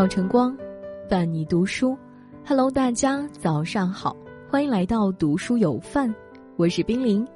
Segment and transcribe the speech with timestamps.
[0.00, 0.56] 好晨光，
[1.10, 1.94] 伴你读书。
[2.46, 4.16] Hello，大家早上好，
[4.48, 6.10] 欢迎来到读书有范，
[6.56, 7.28] 我是冰凌。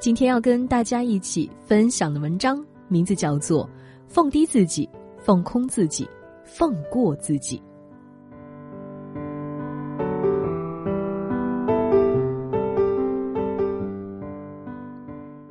[0.00, 3.66] 今天要跟大家一起分享的文章名字叫做
[4.08, 6.08] 《放低自己，放空自己，
[6.42, 7.58] 放过自己》。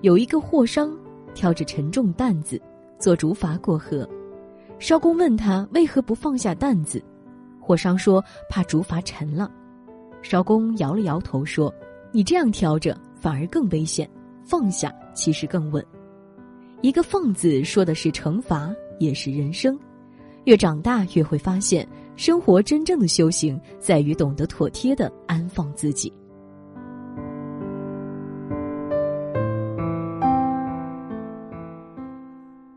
[0.02, 0.92] 有一个货商
[1.36, 2.60] 挑着沉重担子
[2.98, 4.10] 坐竹筏过河，
[4.80, 7.04] 艄公问他为何不放下担子，
[7.60, 9.50] 货商说怕竹筏沉了。
[10.22, 11.74] 艄公摇了摇头说
[12.12, 14.10] ：“你这样挑着反而更危险，
[14.44, 15.84] 放下其实更稳。
[16.82, 19.80] 一个放字说的是惩罚，也是人生。
[20.44, 26.14] 越长大越会发现，生活真正的修行在于懂得妥帖的安放自己。”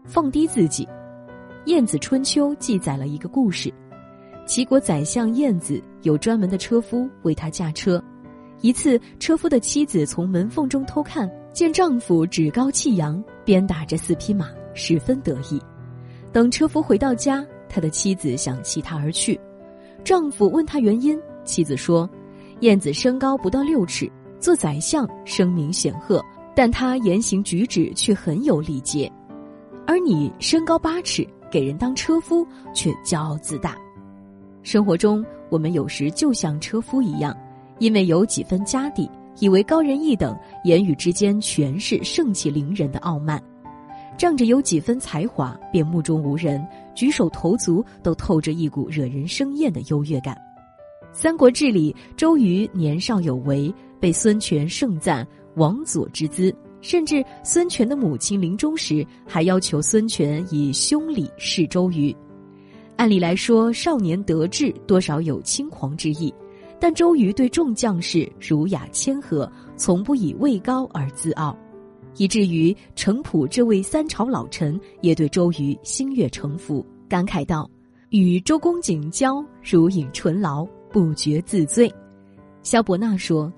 [0.05, 0.87] 放低自己，
[1.67, 3.73] 《晏子春秋》记载了一个故事：
[4.47, 8.03] 齐国宰相晏子有专门的车夫为他驾车。
[8.61, 15.61] 一次，车夫的妻子从门缝中偷看，见丈夫趾高气扬，鞭打着四匹马，十分得意。
[16.33, 19.39] 等车夫回到家，他的妻子想弃他而去。
[20.03, 22.09] 丈夫问他原因，妻子说
[22.61, 26.25] ：“晏子身高不到六尺，做宰相声名显赫，
[26.57, 29.11] 但他言行举止却很有礼节。”
[29.87, 33.77] 而你身高八尺，给人当车夫却骄傲自大。
[34.63, 37.37] 生活中，我们有时就像车夫一样，
[37.79, 43.39] 因为有几分家底，以为高人一等，言语之间全是盛气凌人的傲慢；
[44.19, 50.35] 仗着有几分才华，便目中无人，举手投足都透着一股惹人生厌的优越感。
[51.13, 56.55] 《三国志》里，周瑜年少有为，被孙权盛赞“王佐之姿”。
[56.81, 62.15] 甚至孙权的母亲临终时还要求孙权以兄礼侍周瑜。
[62.97, 66.33] 按理来说，少年得志多少有轻狂之意，
[66.81, 71.57] 但周瑜对众将士儒雅谦和，从不以位高而自傲，
[72.17, 77.71] 以至于程普这位三朝老臣也对周瑜心悦诚服，感慨道
[78.11, 81.93] ：“与周公瑾交，如饮醇醪，不觉自醉。”
[82.65, 83.53] 萧伯纳说：“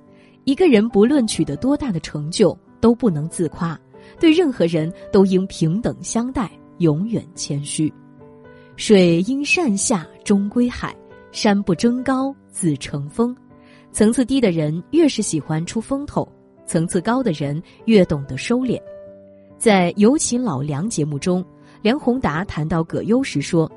[0.44, 3.78] 一个人不论取得多大的成就。”都不能自夸，
[4.18, 7.92] 对任何人都应平等相待，永远谦虚。
[8.76, 10.90] 水因善下，终归海；
[11.32, 13.36] 山不争高，自成峰。
[13.92, 16.26] 层次低的人越是喜欢出风头，
[16.64, 18.80] 层次高的人越懂得收敛。
[19.58, 21.44] 在《有请老梁》节目中，
[21.82, 23.70] 梁宏达谈到葛优时说：“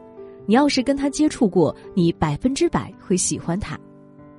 [0.45, 3.77] 你要是跟他接触过，你百分之百会喜欢他。”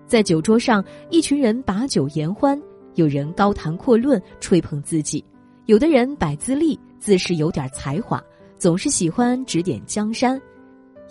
[0.07, 2.61] 在酒桌上，一群人把酒言欢。
[2.95, 5.25] 有人高谈阔论吹捧自己，
[5.67, 8.23] 有的人摆资历自是有点才华，
[8.57, 10.39] 总是喜欢指点江山；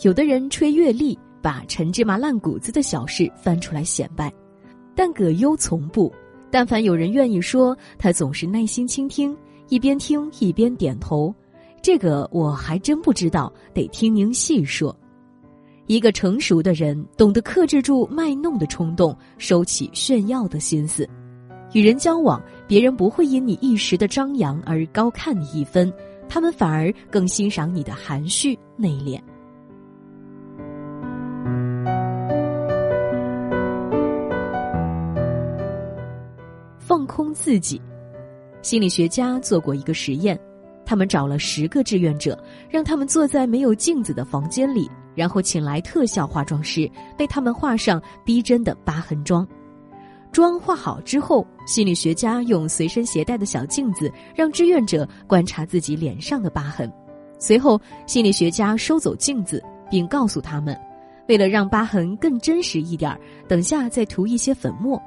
[0.01, 4.31] 有的人吹阅历，把陈芝麻烂谷子的小事翻出来显摆。
[4.95, 6.13] 但葛优从不，
[6.51, 9.35] 但凡有人愿意说，他总是耐心倾听，
[9.69, 11.33] 一边听一边点头。
[11.81, 14.95] 这个我还真不知道，得听您细说。
[15.87, 21.05] 一个成熟的人懂得克制住卖弄的冲动，收起炫耀的心思。
[21.73, 25.91] 与人交往，别人不会因你一时的张扬而高看你一分，
[26.29, 29.19] 他们反而更欣赏你的含蓄内敛。
[36.77, 37.81] 放空自己，
[38.61, 40.39] 心理学家做过一个实验，
[40.85, 42.37] 他们找了十个志愿者，
[42.69, 49.47] 让他们坐在没有镜子的房间里，然后请来特效化妆师为他们画上逼真的疤痕妆。
[50.33, 56.91] 妆化好之后，心理学家用随身携带的小镜子让志愿者观察自己脸上的疤痕。
[57.37, 60.75] 随后，心理学家收走镜子，并告诉他们，
[61.27, 64.99] 为了让疤痕更真实一点儿，等下再涂一些粉末。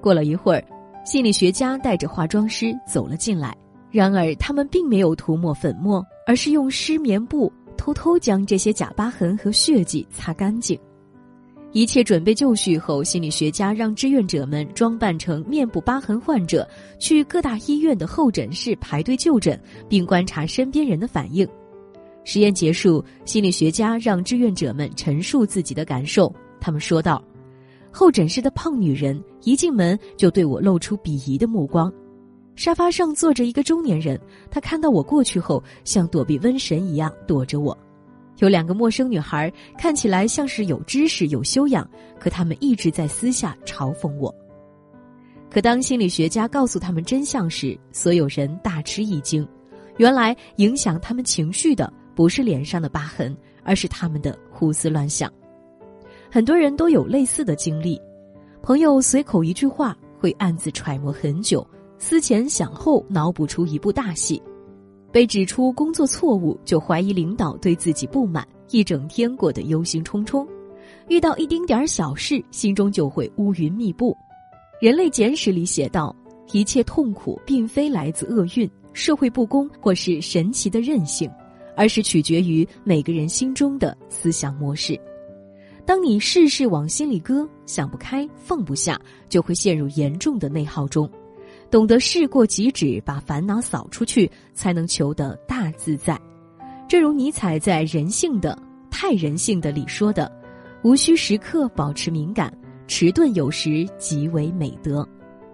[0.00, 0.64] 过了一会儿，
[1.04, 3.56] 心理学家带着化妆师走了进来。
[3.90, 10.78] 然而，他们并没有涂抹粉末，而是用湿棉布偷偷将这些假疤痕和血迹擦干净。
[11.72, 19.58] 一切准备就绪后，心理学家让志愿者们装扮成面部疤痕患者，去各大医院的候诊室排队就诊，
[19.88, 21.48] 并观察身边人的反应。
[22.24, 26.32] 实验结束，心理学家让志愿者们陈述自己的感受。
[26.60, 27.24] 他们说道
[27.90, 31.90] ：“候诊室的胖女人一进门就对我露出鄙夷的目光。
[32.54, 34.20] 沙发上坐着一个中年人，
[34.50, 37.76] 他看到我过去后，像躲避瘟神一样躲着我。”
[38.38, 41.88] 有两个陌生女孩，看起来像是有知识、有修养，
[42.18, 44.34] 可他们一直在私下嘲讽我。
[45.50, 49.46] 可当心理学家告诉他们真相时，所有人大吃一惊。
[49.98, 55.30] 原来影响他们情绪的不是脸上的疤痕，而是他们的胡思乱想。
[56.30, 58.00] 很多人都有类似的经历，
[58.62, 61.64] 朋友随口一句话，会暗自揣摩很久，
[61.98, 64.42] 思前想后，脑补出一部大戏。
[65.12, 70.46] 被指出工作错误，就怀疑领导对自己不满，一整天过得忧心忡忡。
[71.08, 74.16] 遇到一丁点儿小事，心中就会乌云密布。
[74.80, 76.16] 人类简史里写道：
[76.52, 81.30] 一切痛苦并非来自厄运、社会不公或是神奇的韧性，
[81.76, 84.98] 而是取决于每个人心中的思想模式。
[85.84, 88.98] 当你事事往心里搁，想不开、放不下，
[89.28, 91.10] 就会陷入严重的内耗中。
[91.72, 96.20] 懂得事过即止，把烦恼扫出去，才能求得大自在。
[96.86, 98.56] 正如尼采在《人性的
[98.90, 100.30] 太人性的》里说的
[100.84, 102.52] ：“无需时刻保持敏感，
[102.86, 105.08] 迟钝有时极为美德。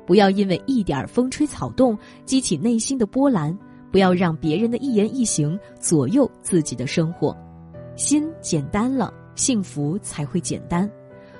[0.05, 3.57] 不要因为一点风吹草动激起内心的波澜，
[3.93, 7.33] 不要让别人的一言一行左右自己的生活。
[7.95, 10.91] 心简单了，幸福才会简单。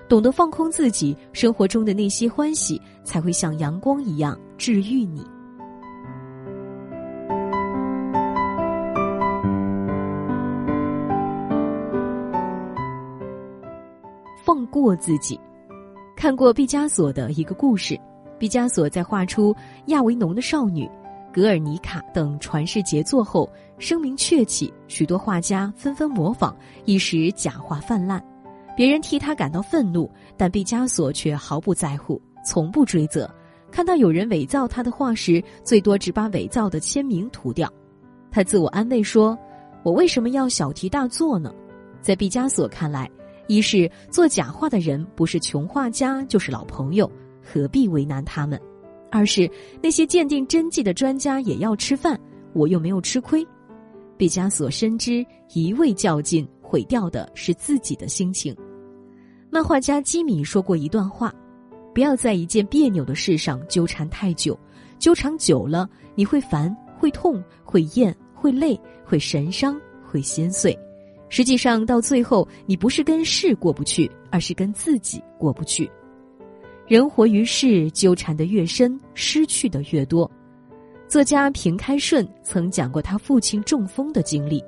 [0.09, 5.25] 懂得放空自己，生活中的那些欢喜才会像阳光一样。”治愈你，
[14.45, 15.41] 放过自己。
[16.17, 17.99] 看过毕加索的一个故事，
[18.39, 19.55] 毕加索在画出
[19.87, 20.91] 亚维农的少女、
[21.33, 26.53] 格尔尼卡等传世杰作后，声名鹊起，许多画家纷纷模仿，
[26.85, 28.23] 一时假画泛滥。
[28.77, 33.31] 别人替他感到愤怒，但毕加索却毫不在乎，从不追责。
[33.71, 37.71] 看到有人伪造他的画时，最多只把伪造的签名涂掉。
[38.31, 39.39] 他自我安慰说
[39.85, 41.53] ：“我为什么要小题大做呢？”
[42.01, 43.11] 在毕加索看来，
[43.47, 47.11] 一是做假画的人不是穷画家就是老朋友，
[47.43, 48.59] 何必为难他们；
[49.11, 49.51] 二是
[49.83, 52.19] 那些鉴定真迹的专家也要吃饭，
[52.55, 53.47] 我又没有吃亏。
[54.17, 55.23] 毕加索深知
[55.53, 58.57] 一味较劲毁掉的是自己的心情。
[59.51, 61.31] 漫画家基米说过一段话。
[61.99, 64.57] 不要在一件别扭的事上纠缠太久，
[65.01, 70.79] 纠缠久了你会烦、会痛、会厌、会累、会神伤、会心碎。
[71.29, 75.91] 实际上，到最后你不是跟事过不去，而是跟自己过不去。
[76.87, 80.31] 人活于世，纠缠的越深，失去的越多。
[81.09, 84.63] 作家平开顺曾讲过他父亲中风的经历。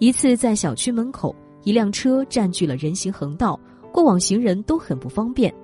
[0.00, 1.32] 一次在小区门口，
[1.62, 3.56] 一辆车占据了人行横道，
[3.92, 5.54] 过往行人都很不方便。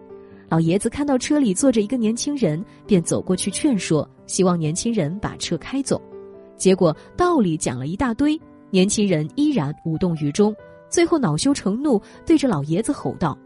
[0.55, 6.01] 老爷子看到车里坐着一个年轻人，便走过去劝说，希望年轻人把车开走。
[6.57, 8.41] 结果道理讲了一大堆，
[8.71, 10.55] 年轻人依然无动于衷。
[10.89, 13.37] 最后恼羞成怒，对着老爷子吼道：“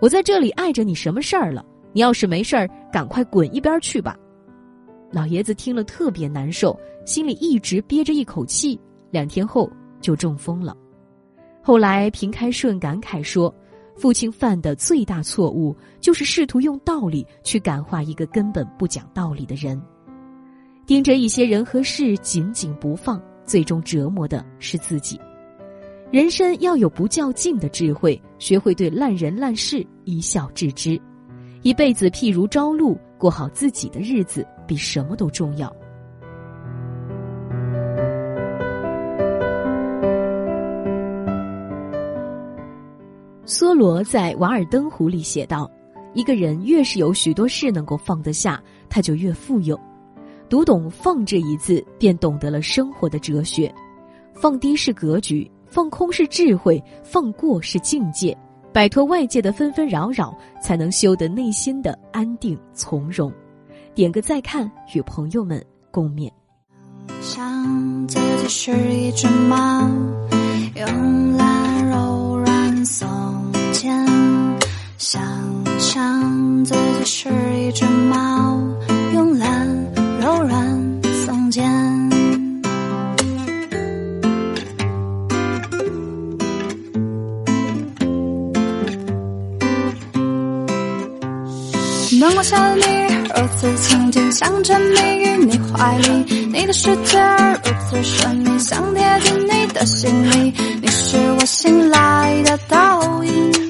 [0.00, 1.66] 我在这里碍着你什么事儿了？
[1.92, 4.16] 你要是没事儿，赶快滚一边去吧！”
[5.10, 8.78] 老爷子听了特别难受，心里一直憋着一口气，
[9.10, 9.68] 两天后
[10.00, 10.76] 就中风了。
[11.60, 13.52] 后来平开顺感慨说。
[13.94, 19.80] 父亲犯的最大错误，就是试图用道理去感化一个根本不讲道理的人。
[20.86, 25.20] 盯着一些人和事紧紧不放，最终折磨的是自己。
[26.10, 31.00] 人生要有不较劲的智慧，学会对烂人烂事一笑置之。
[31.62, 35.74] 一辈子譬如朝露，过好自己的日子比什么都重要。
[43.52, 45.70] 梭罗在《瓦尔登湖》里写道
[46.16, 49.78] ：“一个人越是有许多事能够放得下，他就越富有。
[50.48, 53.70] 读懂‘放’这一字，便懂得了生活的哲学。
[54.32, 58.34] 放低是格局，放空是智慧，放过是境界。
[58.72, 63.30] 摆脱外界的纷纷扰扰，才能修得内心的安定从容。”
[63.94, 66.30] 点个再看，与朋友们共勉。
[67.20, 69.86] 想自己是一只猫，
[70.74, 73.41] 慵懒柔软松。
[73.82, 75.26] 想
[75.76, 78.56] 象自己是一只猫，
[79.12, 79.66] 慵懒、
[80.20, 81.68] 柔软、耸肩。
[92.20, 92.82] 灯光下的你，
[93.34, 96.08] 如此曾经，想沉迷于你怀里，
[96.52, 97.18] 你的世界
[97.64, 103.61] 如此神秘，想贴近你的心里，你是我醒来的倒影。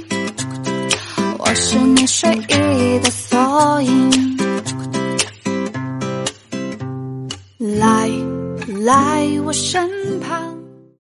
[1.72, 4.36] 是你睡意的缩影，
[7.58, 8.10] 来
[8.84, 9.88] 来我身
[10.20, 10.51] 旁。